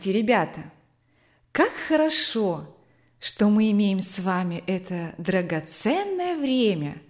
[0.00, 0.72] Здравствуйте, ребята!
[1.52, 2.74] Как хорошо,
[3.18, 7.02] что мы имеем с вами это драгоценное время,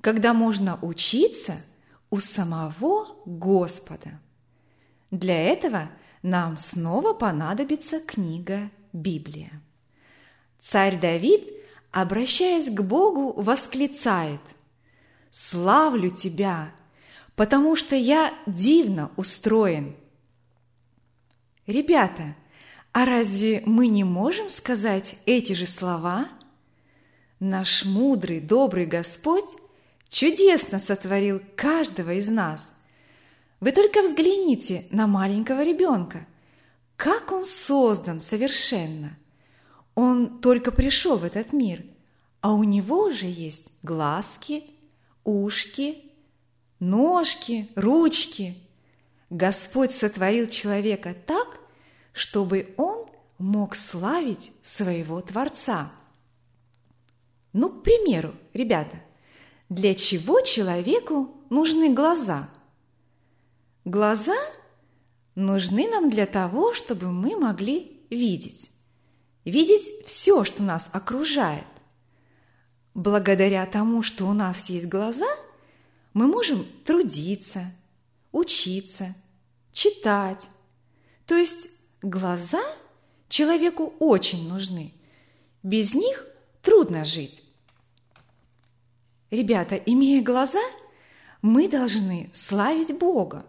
[0.00, 1.60] когда можно учиться
[2.10, 4.20] у самого Господа.
[5.12, 5.90] Для этого
[6.22, 9.62] нам снова понадобится книга Библия.
[10.58, 11.48] Царь Давид,
[11.92, 14.40] обращаясь к Богу, восклицает
[15.30, 16.72] «Славлю Тебя,
[17.36, 19.94] потому что я дивно устроен».
[21.66, 22.36] Ребята,
[22.92, 26.28] а разве мы не можем сказать эти же слова?
[27.40, 29.56] Наш мудрый, добрый Господь
[30.08, 32.72] чудесно сотворил каждого из нас.
[33.60, 36.26] Вы только взгляните на маленького ребенка.
[36.96, 39.16] Как он создан совершенно.
[39.94, 41.84] Он только пришел в этот мир,
[42.40, 44.64] а у него уже есть глазки,
[45.24, 45.98] ушки,
[46.78, 48.54] ножки, ручки.
[49.34, 51.58] Господь сотворил человека так,
[52.12, 55.90] чтобы он мог славить своего Творца.
[57.52, 59.02] Ну, к примеру, ребята,
[59.68, 62.48] для чего человеку нужны глаза?
[63.84, 64.36] Глаза
[65.34, 68.70] нужны нам для того, чтобы мы могли видеть.
[69.44, 71.64] Видеть все, что нас окружает.
[72.94, 75.26] Благодаря тому, что у нас есть глаза,
[76.12, 77.72] мы можем трудиться,
[78.30, 79.12] учиться,
[79.74, 80.48] читать.
[81.26, 81.68] То есть
[82.00, 82.62] глаза
[83.28, 84.94] человеку очень нужны.
[85.62, 86.26] Без них
[86.62, 87.42] трудно жить.
[89.30, 90.62] Ребята, имея глаза,
[91.42, 93.44] мы должны славить Бога,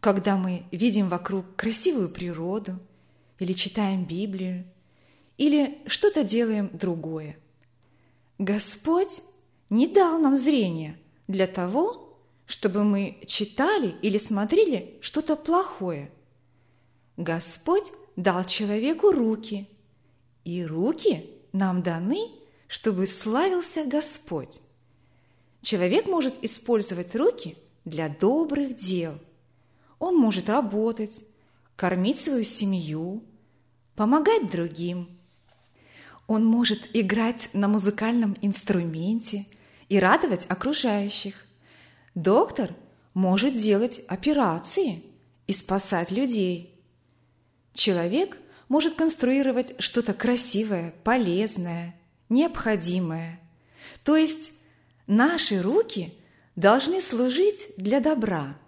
[0.00, 2.78] когда мы видим вокруг красивую природу
[3.38, 4.64] или читаем Библию,
[5.38, 7.38] или что-то делаем другое.
[8.38, 9.20] Господь
[9.70, 10.98] не дал нам зрение
[11.28, 12.01] для того,
[12.52, 16.12] чтобы мы читали или смотрели что-то плохое.
[17.16, 19.70] Господь дал человеку руки,
[20.44, 22.30] и руки нам даны,
[22.68, 24.60] чтобы славился Господь.
[25.62, 27.56] Человек может использовать руки
[27.86, 29.14] для добрых дел.
[29.98, 31.24] Он может работать,
[31.74, 33.24] кормить свою семью,
[33.96, 35.08] помогать другим.
[36.26, 39.46] Он может играть на музыкальном инструменте
[39.88, 41.46] и радовать окружающих.
[42.14, 42.74] Доктор
[43.14, 45.02] может делать операции
[45.46, 46.74] и спасать людей.
[47.74, 48.38] Человек
[48.68, 51.94] может конструировать что-то красивое, полезное,
[52.28, 53.40] необходимое.
[54.04, 54.52] То есть
[55.06, 56.14] наши руки
[56.56, 58.58] должны служить для добра,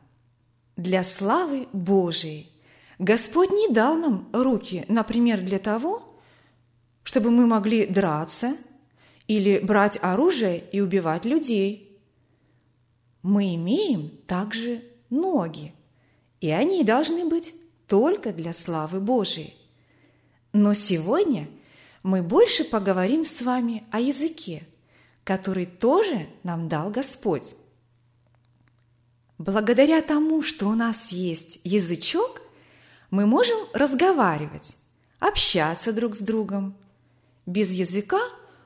[0.76, 2.50] для славы Божией.
[2.99, 6.19] Господь не дал нам руки, например, для того,
[7.02, 8.56] чтобы мы могли драться
[9.26, 11.83] или брать оружие и убивать людей.
[13.24, 15.72] Мы имеем также ноги,
[16.42, 17.54] и они должны быть
[17.86, 19.54] только для славы Божией.
[20.52, 21.48] Но сегодня
[22.02, 24.68] мы больше поговорим с вами о языке,
[25.24, 27.54] который тоже нам дал Господь.
[29.38, 32.42] Благодаря тому, что у нас есть язычок,
[33.10, 34.76] мы можем разговаривать,
[35.18, 36.76] общаться друг с другом.
[37.46, 38.20] Без языка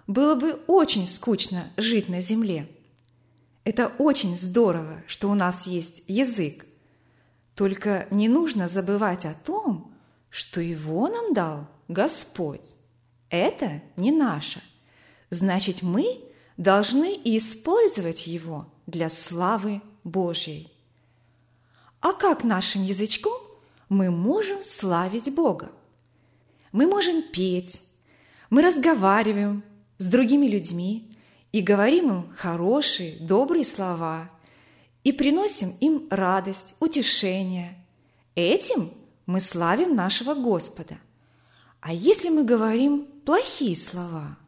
[0.09, 2.69] было бы очень скучно жить на земле.
[3.69, 6.65] Это очень здорово, что у нас есть язык.
[7.55, 9.93] Только не нужно забывать о том,
[10.31, 12.77] что его нам дал Господь.
[13.29, 14.63] Это не наше.
[15.29, 16.19] Значит, мы
[16.57, 20.73] должны использовать его для славы Божьей.
[22.01, 23.39] А как нашим язычком
[23.91, 25.71] мы можем славить Бога?
[26.73, 27.83] Мы можем петь,
[28.49, 29.63] мы разговариваем
[29.99, 31.08] с другими людьми
[31.59, 34.31] и говорим им хорошие, добрые слова
[35.03, 37.85] и приносим им радость, утешение.
[38.37, 38.93] Этим
[39.27, 40.99] мы славим нашего Господа.
[41.81, 44.39] А если мы говорим плохие слова,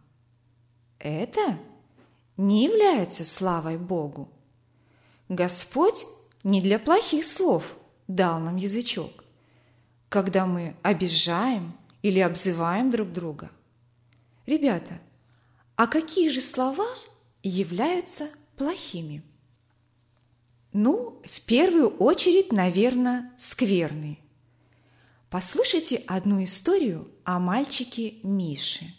[1.00, 1.58] это
[2.36, 4.30] не является славой Богу.
[5.28, 6.06] Господь
[6.44, 7.64] не для плохих слов
[8.06, 9.24] дал нам язычок,
[10.08, 13.50] когда мы обижаем или обзываем друг друга.
[14.46, 15.00] Ребята,
[15.80, 16.86] а какие же слова
[17.42, 19.22] являются плохими?
[20.74, 24.18] Ну, в первую очередь, наверное, скверные.
[25.30, 28.92] Послушайте одну историю о мальчике Мише.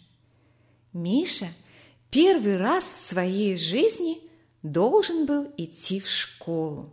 [0.92, 1.46] Миша
[2.10, 4.18] первый раз в своей жизни–
[4.64, 6.92] должен был идти в школу.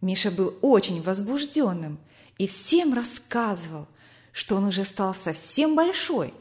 [0.00, 2.00] Миша был очень возбужденным
[2.38, 3.86] и всем рассказывал,
[4.32, 6.34] что он уже стал совсем большой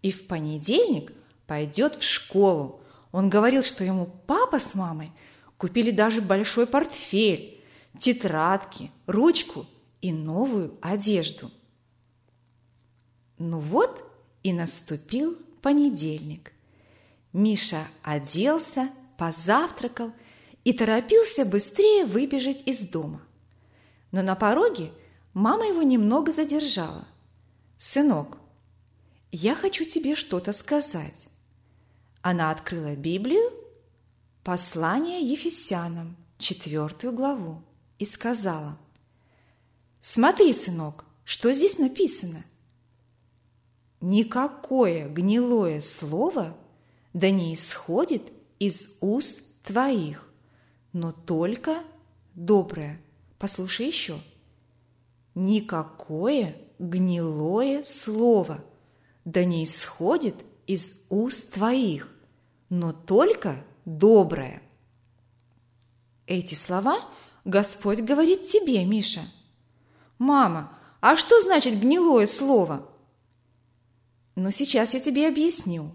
[0.00, 1.12] и в понедельник
[1.52, 2.80] пойдет в школу.
[3.10, 5.12] Он говорил, что ему папа с мамой
[5.58, 7.62] купили даже большой портфель,
[7.98, 9.66] тетрадки, ручку
[10.00, 11.50] и новую одежду.
[13.36, 14.02] Ну вот
[14.42, 16.52] и наступил понедельник.
[17.34, 18.88] Миша оделся
[19.18, 20.10] позавтракал
[20.64, 23.20] и торопился быстрее выбежать из дома.
[24.10, 24.90] Но на пороге
[25.34, 27.06] мама его немного задержала.
[27.76, 28.38] «Сынок,
[29.30, 31.28] я хочу тебе что-то сказать».
[32.22, 33.52] Она открыла Библию,
[34.44, 37.62] послание Ефесянам, четвертую главу,
[37.98, 38.78] и сказала,
[40.00, 42.44] «Смотри, сынок, что здесь написано?»
[44.00, 46.56] Никакое гнилое слово
[47.12, 50.28] да не исходит из уст твоих,
[50.92, 51.84] но только
[52.34, 53.00] доброе.
[53.38, 54.18] Послушай еще.
[55.34, 58.64] Никакое гнилое слово
[59.24, 60.34] да не исходит
[60.72, 62.08] из уст твоих,
[62.70, 64.62] но только доброе.
[66.26, 66.98] Эти слова
[67.44, 69.22] Господь говорит тебе, Миша.
[70.18, 72.88] Мама, а что значит гнилое слово?
[74.34, 75.92] Но сейчас я тебе объясню.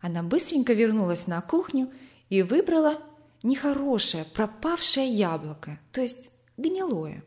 [0.00, 1.90] Она быстренько вернулась на кухню
[2.28, 3.00] и выбрала
[3.42, 7.24] нехорошее, пропавшее яблоко, то есть гнилое.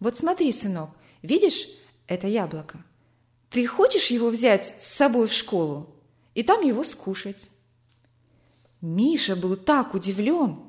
[0.00, 0.90] Вот смотри, сынок,
[1.20, 1.68] видишь
[2.06, 2.82] это яблоко?
[3.56, 5.88] Ты хочешь его взять с собой в школу
[6.34, 7.48] и там его скушать?
[8.82, 10.60] Миша был так удивлен.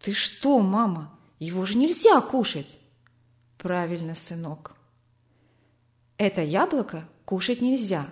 [0.00, 2.80] Ты что, мама, его же нельзя кушать.
[3.58, 4.74] Правильно, сынок.
[6.16, 8.08] Это яблоко кушать нельзя,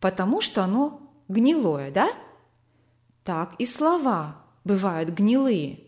[0.00, 2.10] потому что оно гнилое, да?
[3.24, 5.80] Так и слова бывают гнилые,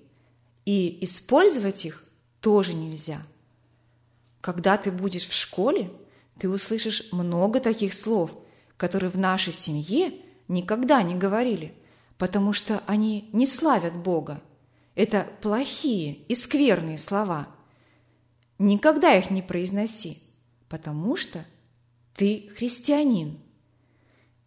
[0.64, 2.02] и использовать их
[2.40, 3.20] тоже нельзя.
[4.40, 5.92] Когда ты будешь в школе,
[6.38, 8.30] ты услышишь много таких слов,
[8.76, 10.14] которые в нашей семье
[10.46, 11.74] никогда не говорили,
[12.16, 14.40] потому что они не славят Бога.
[14.94, 17.48] Это плохие и скверные слова.
[18.58, 20.18] Никогда их не произноси,
[20.68, 21.44] потому что
[22.14, 23.38] ты христианин.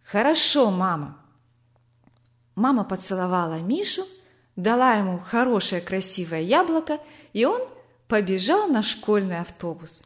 [0.03, 1.17] Хорошо, мама.
[2.55, 4.03] Мама поцеловала Мишу,
[4.57, 6.99] дала ему хорошее красивое яблоко,
[7.31, 7.61] и он
[8.07, 10.03] побежал на школьный автобус.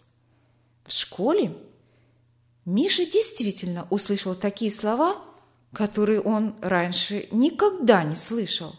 [0.85, 1.57] В школе
[2.65, 5.23] Миша действительно услышал такие слова,
[5.71, 8.75] которые он раньше никогда не слышал.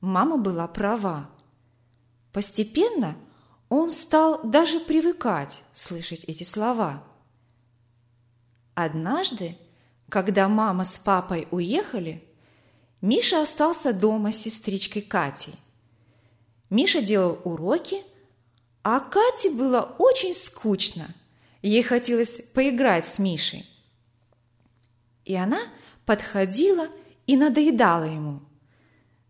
[0.00, 1.28] Мама была права.
[2.32, 3.16] Постепенно
[3.68, 7.04] он стал даже привыкать слышать эти слова.
[8.74, 9.58] Однажды,
[10.08, 12.26] когда мама с папой уехали,
[13.02, 15.54] Миша остался дома с сестричкой Катей.
[16.70, 18.02] Миша делал уроки,
[18.82, 21.06] а Кате было очень скучно–
[21.64, 23.66] Ей хотелось поиграть с Мишей.
[25.24, 25.62] И она
[26.04, 26.88] подходила
[27.26, 28.42] и надоедала ему.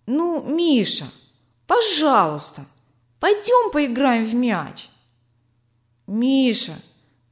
[0.07, 1.07] «Ну, Миша,
[1.69, 2.67] пожалуйста,
[3.21, 4.89] пойдем поиграем в мяч».
[6.09, 6.75] «Миша,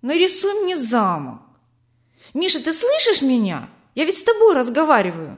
[0.02, 1.42] нарисуй мне замок».
[2.32, 3.68] «Миша, ты слышишь меня?
[3.96, 5.36] Я ведь с тобой разговариваю».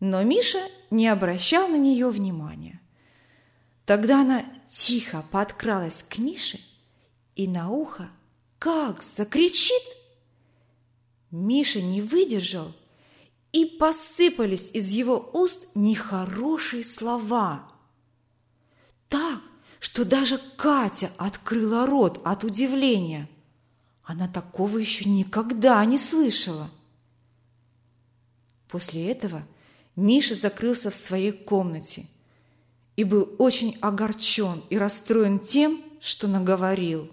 [0.00, 2.80] Но Миша не обращал на нее внимания.
[3.84, 6.58] Тогда она тихо подкралась к Мише
[7.36, 8.10] и на ухо
[8.58, 9.82] как закричит.
[11.30, 12.72] Миша не выдержал,
[13.52, 17.68] и посыпались из его уст нехорошие слова.
[19.08, 19.42] Так,
[19.78, 23.28] что даже Катя открыла рот от удивления.
[24.02, 26.70] Она такого еще никогда не слышала.
[28.68, 29.46] После этого
[29.94, 32.06] Миша закрылся в своей комнате
[32.96, 37.10] и был очень огорчен и расстроен тем, что наговорил.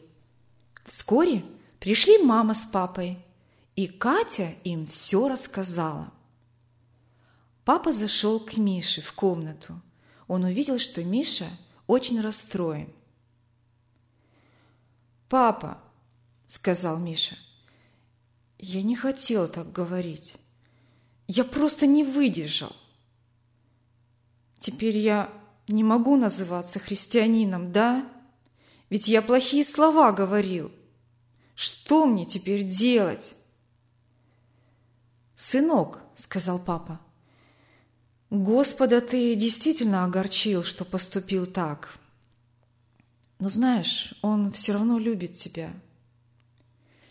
[0.86, 1.44] Вскоре
[1.80, 3.20] пришли мама с папой,
[3.76, 6.12] и Катя им все рассказала.
[7.64, 9.80] Папа зашел к Мише в комнату.
[10.28, 11.48] Он увидел, что Миша
[11.88, 12.90] очень расстроен.
[15.30, 15.78] «Папа»,—
[16.46, 17.38] сказал Миша,—
[18.58, 20.36] «я не хотел так говорить.
[21.28, 22.76] Я просто не выдержал.
[24.60, 25.32] Теперь я
[25.68, 28.12] не могу называться христианином, да?»
[28.92, 30.70] Ведь я плохие слова говорил.
[31.56, 33.36] Что мне теперь делать?
[35.36, 37.00] Сынок, сказал папа,
[38.30, 41.98] Господа ты действительно огорчил, что поступил так.
[43.40, 45.74] Но знаешь, он все равно любит тебя.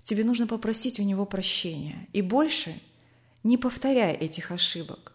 [0.03, 2.09] Тебе нужно попросить у него прощения.
[2.13, 2.79] И больше
[3.43, 5.15] не повторяй этих ошибок.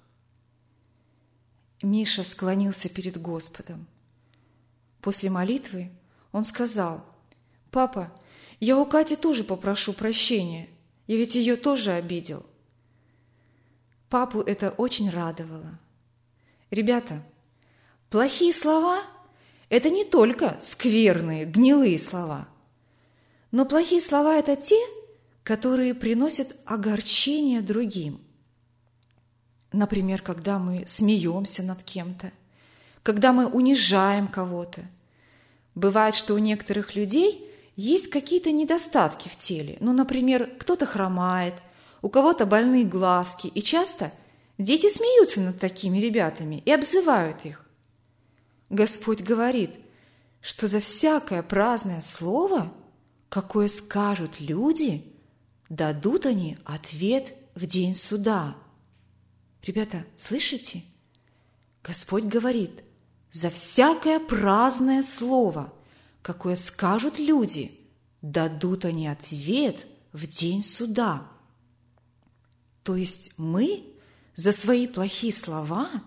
[1.84, 3.86] Миша склонился перед Господом.
[5.01, 5.91] После молитвы
[6.35, 7.01] он сказал,
[7.71, 8.11] «Папа,
[8.59, 10.67] я у Кати тоже попрошу прощения.
[11.07, 12.45] Я ведь ее тоже обидел».
[14.09, 15.79] Папу это очень радовало.
[16.71, 17.23] Ребята,
[18.09, 19.03] плохие слова–
[19.69, 22.49] это не только скверные, гнилые слова.
[23.51, 24.81] Но плохие слова– это те,
[25.41, 28.19] которые приносят огорчение другим.
[29.71, 32.33] Например, когда мы смеемся над кем-то,
[33.03, 34.83] когда мы унижаем кого-то–
[35.75, 39.77] Бывает, что у некоторых людей есть какие-то недостатки в теле.
[39.82, 41.55] Ну, например, кто-то хромает,
[42.01, 44.13] у кого-то больные глазки, и часто
[44.58, 47.65] дети смеются над такими ребятами и обзывают их.
[48.70, 49.72] Господь говорит,
[50.39, 52.74] что за всякое праздное слово,
[53.27, 55.03] какое скажут люди,
[55.67, 58.55] дадут они ответ в день суда.
[59.62, 60.84] Ребята, слышите?
[61.84, 62.82] Господь говорит–
[63.35, 65.73] за всякое праздное слово,
[66.21, 67.77] какое скажут люди,
[68.21, 71.27] дадут они ответ в день суда.
[72.83, 73.83] То есть мы
[74.35, 76.01] за свои плохие слова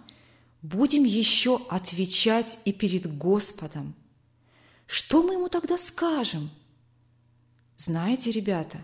[0.62, 3.94] будем еще отвечать и перед Господом.
[4.86, 6.48] Что мы ему тогда скажем?
[7.76, 8.82] Знаете, ребята,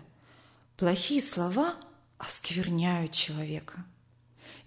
[0.77, 1.77] плохие слова
[2.19, 3.83] оскверняют человека.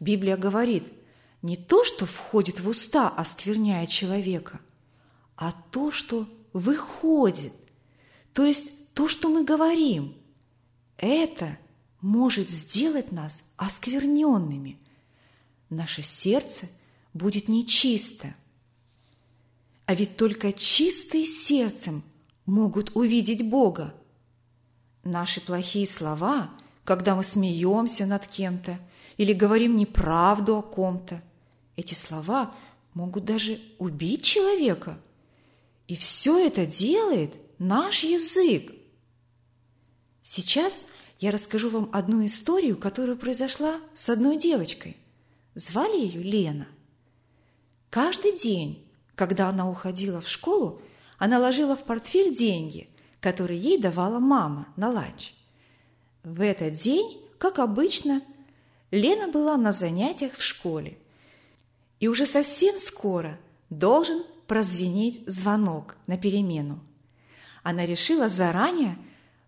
[0.01, 0.93] Библия говорит–
[1.43, 4.61] не то, что входит в уста, оскверняя человека,
[5.37, 7.53] а то, что выходит,
[8.33, 10.17] то есть то, что мы говорим.
[10.97, 11.59] Это
[12.01, 14.79] может сделать нас оскверненными.
[15.71, 16.69] Наше сердце
[17.15, 18.35] будет нечисто.
[19.87, 22.03] А ведь только чистые сердцем
[22.47, 23.95] могут увидеть Бога.
[25.05, 26.51] Наши плохие слова,
[26.85, 28.79] когда мы смеемся над кем-то
[29.17, 31.23] или говорим неправду о ком-то,
[31.79, 32.55] эти слова
[32.93, 34.99] могут даже убить человека.
[35.87, 38.73] И все это делает наш язык.
[40.21, 40.87] Сейчас
[41.21, 44.97] я расскажу вам одну историю, которая произошла с одной девочкой.
[45.55, 46.67] Звали ее Лена.
[47.91, 50.83] Каждый день, когда она уходила в школу,
[51.17, 52.89] она ложила в портфель деньги,
[53.21, 55.33] которые ей давала мама на ланч.
[56.25, 58.21] В этот день, как обычно,
[58.91, 60.99] Лена была на занятиях в школе.
[62.01, 63.39] И уже совсем скоро
[63.71, 66.81] должен прозвенеть звонок на перемену.
[67.63, 68.99] Она решила заранее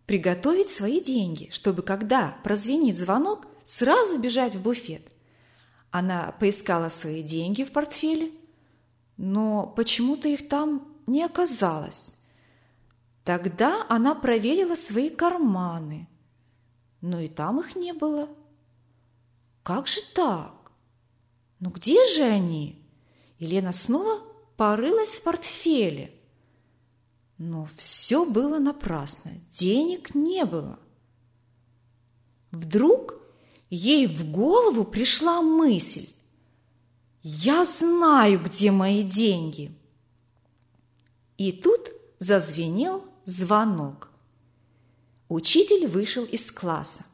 [0.07, 5.03] приготовить свои деньги, чтобы когда прозвенит звонок, сразу бежать в буфет.
[5.91, 8.33] Она поискала свои деньги в портфеле,
[9.17, 12.17] но почему-то их там не оказалось.
[13.25, 16.09] Тогда она проверила свои карманы,
[17.01, 18.29] но и там их не было.
[19.63, 20.60] Как же так?
[21.61, 22.83] Ну где же они?
[23.39, 24.23] Елена снова
[24.57, 26.15] порылась в портфеле–
[27.41, 30.79] но все было напрасно, денег не было.
[32.51, 33.19] Вдруг
[33.71, 36.07] ей в голову пришла мысль.
[37.23, 39.75] «Я знаю, где мои деньги!»
[41.39, 44.11] И тут зазвенел звонок.
[45.31, 47.07] Учитель вышел из класса.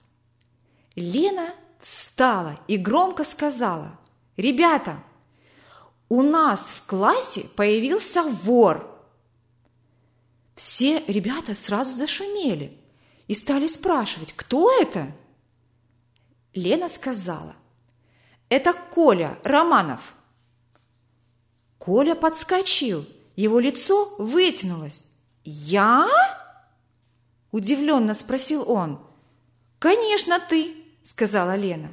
[0.97, 3.97] Лена встала и громко сказала,
[4.37, 5.03] «Ребята,
[6.09, 8.97] у нас в классе появился вор!»
[10.57, 12.81] Все ребята сразу зашумели
[13.29, 15.13] и стали спрашивать, кто это?
[16.55, 17.55] Лена сказала,
[18.49, 20.15] это Коля Романов.
[21.79, 25.05] Коля подскочил, его лицо вытянулось.
[25.45, 26.09] «Я?»–
[27.53, 29.01] удивленно спросил он.
[29.79, 31.93] «Конечно ты»,– сказала Лена.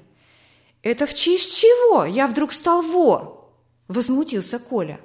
[0.84, 3.52] «Это в честь чего я вдруг стал вор?»–
[3.88, 5.00] возмутился Коля.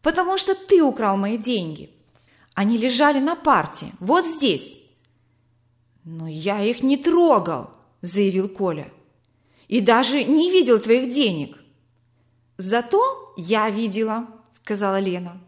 [0.00, 1.90] «Потому что ты украл мои деньги»,
[2.54, 4.82] они лежали на парте, вот здесь.
[6.04, 7.70] Но я их не трогал,
[8.02, 8.92] заявил Коля.
[9.68, 11.56] И даже не видел твоих денег.
[12.58, 15.40] Зато я видела, сказала Лена.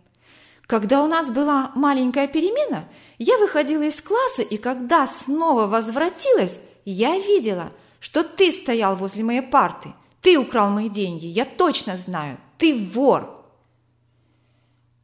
[0.62, 7.18] Когда у нас была маленькая перемена, я выходила из класса, и когда снова возвратилась, я
[7.18, 9.94] видела, что ты стоял возле моей парты.
[10.20, 12.36] Ты украл мои деньги, я точно знаю.
[12.58, 13.40] Ты вор.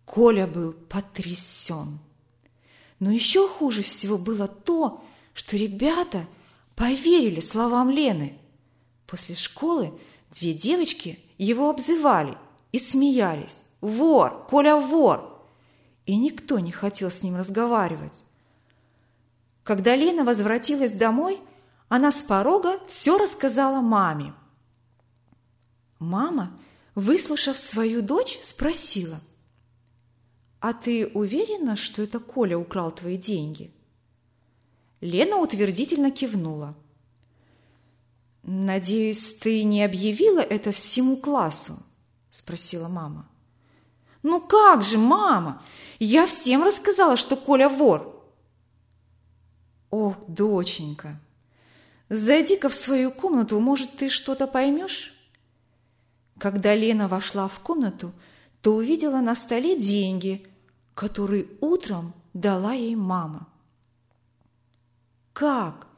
[0.05, 2.01] Коля был потрясен.
[2.99, 6.27] Но еще хуже всего было то, что ребята
[6.75, 8.37] поверили словам Лены.
[9.07, 9.97] После школы
[10.33, 12.37] две девочки его обзывали
[12.73, 13.63] и смеялись.
[13.81, 14.45] «Вор!
[14.51, 15.41] Коля вор!»
[16.05, 18.25] И никто не хотел с ним разговаривать.
[19.63, 21.39] Когда Лена возвратилась домой,
[21.88, 24.35] она с порога все рассказала маме.
[25.98, 26.59] Мама,
[26.94, 29.18] выслушав свою дочь, спросила,
[30.61, 33.72] «А ты уверена, что это Коля украл твои деньги?»
[35.01, 36.74] Лена утвердительно кивнула.
[38.42, 41.74] «Надеюсь, ты не объявила это всему классу?»–
[42.31, 43.29] спросила мама.
[44.22, 45.62] «Ну как же, мама?
[45.98, 48.14] Я всем рассказала, что Коля вор!»
[49.90, 51.20] «Ох, доченька,
[52.09, 55.14] зайди-ка в свою комнату, может, ты что-то поймешь?»
[56.38, 58.12] Когда Лена вошла в комнату,
[58.62, 60.47] то увидела на столе деньги,
[60.94, 63.49] которые утром дала ей мама.
[65.33, 65.88] «Как?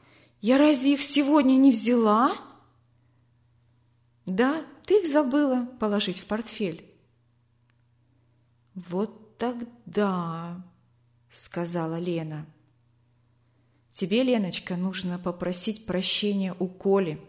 [0.41, 2.37] Я разве их сегодня не взяла?»
[4.25, 6.85] «Да, ты их забыла положить в портфель».
[8.73, 10.61] «Вот тогда»,—
[11.29, 12.45] сказала Лена.
[13.91, 17.21] «Тебе, Леночка, нужно попросить прощения у Коли».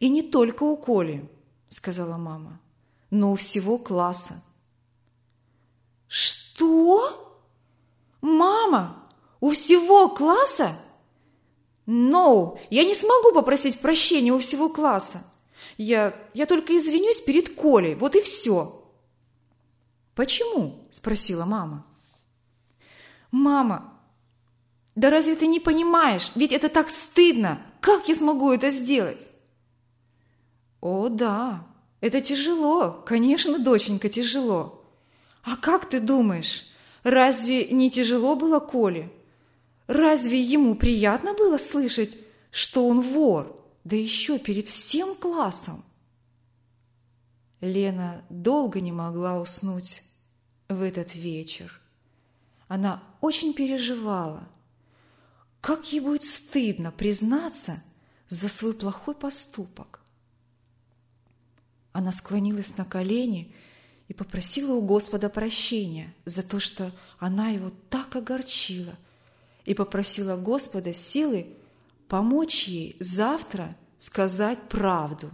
[0.00, 1.28] «И не только у Коли»,—
[1.68, 2.60] сказала мама,—
[3.10, 4.42] «но у всего класса».
[6.08, 7.40] «Что?
[8.20, 9.08] Мама,
[9.40, 10.76] у всего класса?»
[11.86, 15.24] «No, я не смогу попросить прощения у всего класса.
[15.78, 18.84] Я, я только извинюсь перед Колей, вот и все».
[20.14, 21.86] «Почему?»– спросила мама.
[23.30, 23.91] «Мама,
[24.94, 26.32] да разве ты не понимаешь?
[26.34, 27.60] Ведь это так стыдно!
[27.80, 29.30] Как я смогу это сделать?»
[30.80, 31.66] «О, да,
[32.00, 34.84] это тяжело, конечно, доченька, тяжело.
[35.44, 36.66] А как ты думаешь,
[37.04, 39.10] разве не тяжело было Коле?
[39.86, 42.16] Разве ему приятно было слышать,
[42.50, 45.84] что он вор, да еще перед всем классом?
[47.60, 50.02] Лена долго не могла уснуть
[50.68, 51.80] в этот вечер.
[52.66, 54.48] Она очень переживала.
[55.62, 57.80] Как ей будет стыдно признаться
[58.28, 60.00] за свой плохой поступок.
[61.92, 63.54] Она склонилась на колени
[64.08, 68.94] и попросила у Господа прощения за то, что она его так огорчила,
[69.64, 71.46] и попросила Господа силы
[72.08, 75.30] помочь ей завтра сказать правду.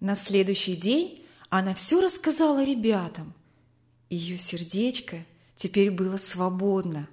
[0.00, 3.32] На следующий день она все рассказала ребятам.
[4.10, 5.24] Ее сердечко
[5.56, 7.08] теперь было свободно.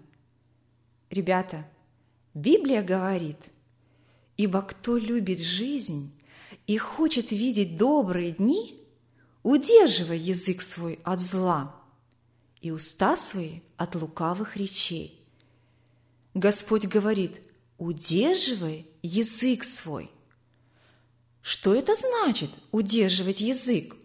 [1.10, 1.67] Ребята,
[2.34, 3.52] Библия говорит,
[4.38, 6.13] «Ибо кто любит жизнь
[6.67, 8.82] и хочет видеть добрые дни,
[9.43, 11.76] удерживай язык свой от зла
[12.62, 15.19] и уста свои от лукавых речей».
[16.34, 17.41] Господь говорит,
[17.78, 20.12] удерживай язык свой.
[21.41, 23.95] Что это значит удерживать язык?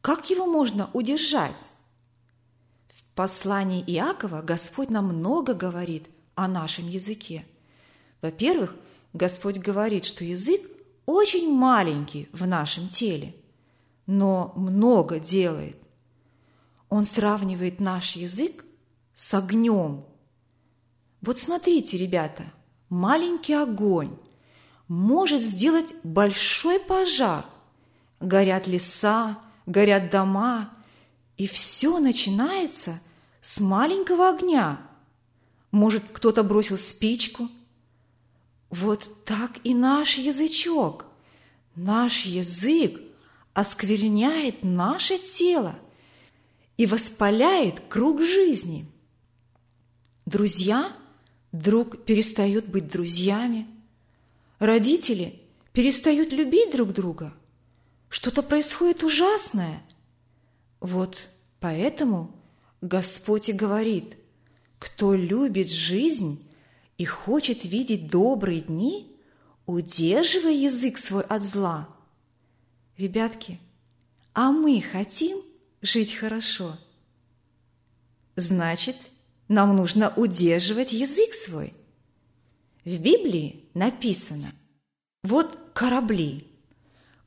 [0.00, 1.70] Как его можно удержать?
[3.14, 7.44] Послании Иакова Господь нам много говорит о нашем языке.
[8.22, 8.74] Во-первых,
[9.12, 10.60] Господь говорит, что язык
[11.04, 13.34] очень маленький в нашем теле,
[14.06, 15.76] но много делает.
[16.88, 18.64] Он сравнивает наш язык
[19.14, 20.04] с огнем.
[21.20, 22.44] Вот смотрите, ребята,
[22.88, 24.16] маленький огонь
[24.88, 27.44] может сделать большой пожар.
[28.20, 30.70] Горят леса, горят дома,
[31.36, 33.00] и все начинается
[33.40, 34.80] с маленького огня.
[35.70, 37.48] Может, кто-то бросил спичку?
[38.70, 41.06] Вот так и наш язычок.
[41.74, 43.00] Наш язык
[43.54, 45.74] оскверняет наше тело
[46.76, 48.86] и воспаляет круг жизни.
[50.26, 50.96] Друзья
[51.50, 53.66] вдруг перестают быть друзьями.
[54.58, 55.40] Родители
[55.72, 57.34] перестают любить друг друга–
[58.12, 59.82] что-то происходит ужасное.
[60.82, 61.28] Вот
[61.60, 62.34] поэтому
[62.80, 64.16] Господь и говорит,
[64.80, 66.44] кто любит жизнь
[66.98, 69.16] и хочет видеть добрые дни,
[69.64, 71.88] удерживай язык свой от зла.
[72.96, 73.60] Ребятки,
[74.34, 75.38] а мы хотим
[75.82, 76.76] жить хорошо?
[78.34, 78.96] Значит,
[79.46, 81.72] нам нужно удерживать язык свой.
[82.84, 84.52] В Библии написано,
[85.22, 86.48] вот корабли–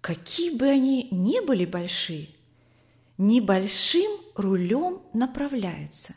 [0.05, 2.34] какие бы они ни были большие,
[3.17, 6.15] небольшим рулем направляются,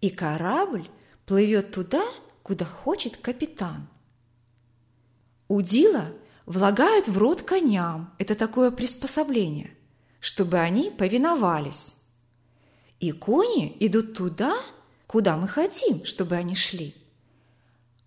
[0.00, 0.88] и корабль
[1.26, 2.04] плывет туда,
[2.42, 3.88] куда хочет капитан.
[5.48, 6.12] Удила
[6.46, 9.76] влагают в рот коням, это такое приспособление,
[10.20, 12.04] чтобы они повиновались.
[13.00, 14.56] И кони идут туда,
[15.06, 16.94] куда мы хотим, чтобы они шли.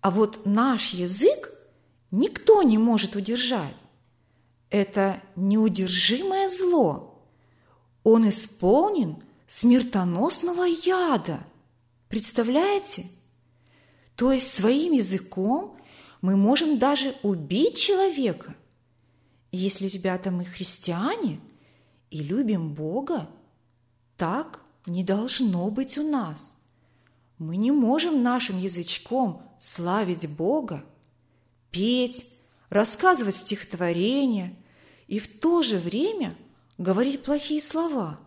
[0.00, 1.52] А вот наш язык
[2.10, 3.86] никто не может удержать
[4.70, 7.15] это неудержимое зло.
[8.08, 11.44] Он исполнен смертоносного яда.
[12.08, 13.06] Представляете?
[14.14, 15.76] То есть своим языком
[16.22, 18.54] мы можем даже убить человека.
[19.50, 21.40] Если, ребята, мы христиане
[22.12, 23.28] и любим Бога,
[24.16, 26.60] так не должно быть у нас.
[27.38, 30.84] Мы не можем нашим язычком славить Бога,
[31.72, 32.24] петь,
[32.68, 34.54] рассказывать стихотворения
[35.08, 36.36] и в то же время
[36.78, 38.18] говорить плохие слова,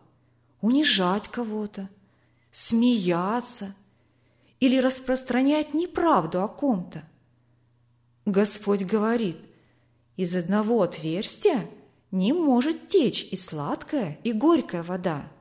[0.61, 1.89] унижать кого-то,
[2.51, 3.75] смеяться
[4.59, 7.03] или распространять неправду о ком-то.
[8.25, 9.37] Господь говорит,
[10.15, 11.69] из одного отверстия
[12.11, 15.31] не может течь и сладкая, и горькая вода.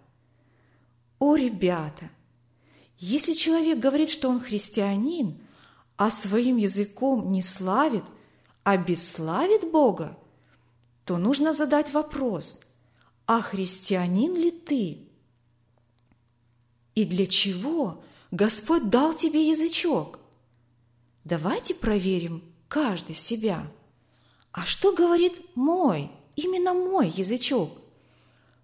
[1.18, 2.10] О, ребята!
[2.98, 5.40] Если человек говорит, что он христианин,
[5.96, 8.04] а своим языком не славит–
[8.68, 10.18] обесславит Бога,
[11.06, 12.60] то нужно задать вопрос,
[13.28, 15.06] а христианин ли ты?
[16.94, 20.18] И для чего Господь дал тебе язычок?
[21.24, 23.70] Давайте проверим каждый себя.
[24.50, 27.70] А что говорит мой, именно мой язычок?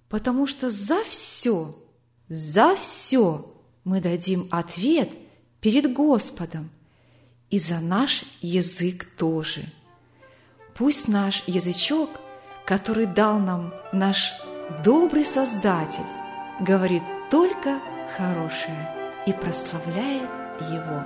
[0.08, 1.78] Потому что за все,
[2.28, 5.12] за все мы дадим ответ
[5.60, 6.70] перед Господом
[7.50, 9.70] и за наш язык тоже.
[10.74, 12.08] Пусть наш язычок,
[12.64, 14.32] который дал нам наш
[14.82, 16.04] добрый Создатель,
[16.60, 17.78] говорит только
[18.16, 18.88] хорошее
[19.26, 21.02] и прославляет Его.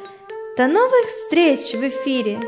[0.55, 2.39] До новых встреч в эфире!